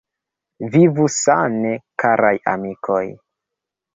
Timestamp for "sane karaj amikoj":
1.15-3.05